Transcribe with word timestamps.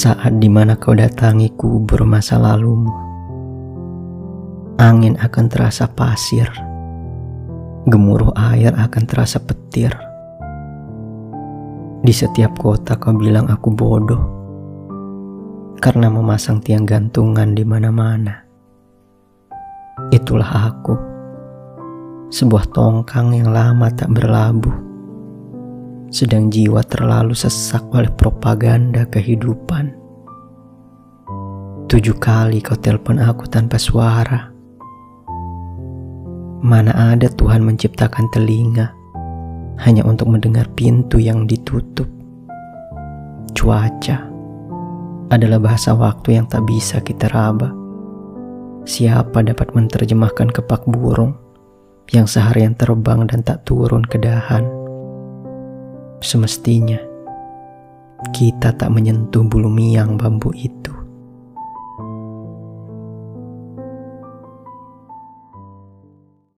Saat 0.00 0.40
di 0.40 0.48
mana 0.48 0.80
kau 0.80 0.96
datangi 0.96 1.52
kubur 1.60 2.08
masa 2.08 2.40
lalumu, 2.40 2.88
angin 4.80 5.12
akan 5.20 5.44
terasa 5.52 5.92
pasir, 5.92 6.48
gemuruh 7.84 8.32
air 8.32 8.72
akan 8.80 9.04
terasa 9.04 9.36
petir. 9.44 9.92
Di 12.00 12.16
setiap 12.16 12.56
kota 12.56 12.96
kau 12.96 13.12
bilang 13.12 13.52
aku 13.52 13.68
bodoh. 13.76 14.24
Karena 15.84 16.08
memasang 16.08 16.64
tiang 16.64 16.88
gantungan 16.88 17.52
di 17.52 17.64
mana-mana. 17.68 18.40
Itulah 20.08 20.72
aku, 20.72 20.96
sebuah 22.32 22.72
tongkang 22.72 23.36
yang 23.36 23.52
lama 23.52 23.92
tak 23.92 24.08
berlabuh 24.16 24.89
sedang 26.10 26.50
jiwa 26.50 26.82
terlalu 26.82 27.38
sesak 27.38 27.86
oleh 27.94 28.10
propaganda 28.10 29.06
kehidupan. 29.06 29.94
Tujuh 31.86 32.18
kali 32.18 32.58
kau 32.62 32.74
telepon 32.78 33.22
aku 33.22 33.46
tanpa 33.46 33.78
suara. 33.78 34.50
Mana 36.60 36.92
ada 36.92 37.30
Tuhan 37.30 37.62
menciptakan 37.62 38.26
telinga 38.34 38.90
hanya 39.80 40.04
untuk 40.04 40.28
mendengar 40.28 40.66
pintu 40.74 41.22
yang 41.22 41.46
ditutup. 41.46 42.06
Cuaca 43.54 44.26
adalah 45.30 45.58
bahasa 45.62 45.94
waktu 45.94 46.42
yang 46.42 46.46
tak 46.50 46.66
bisa 46.66 46.98
kita 47.02 47.30
raba. 47.30 47.70
Siapa 48.82 49.46
dapat 49.46 49.72
menerjemahkan 49.78 50.50
kepak 50.50 50.90
burung 50.90 51.38
yang 52.10 52.26
seharian 52.26 52.74
terbang 52.74 53.30
dan 53.30 53.46
tak 53.46 53.62
turun 53.62 54.02
ke 54.02 54.18
dahan? 54.18 54.79
Semestinya 56.20 57.00
kita 58.36 58.76
tak 58.76 58.92
menyentuh 58.92 59.40
bulu 59.48 59.72
miang 59.72 60.20
bambu 60.20 60.52
itu. 60.52 60.99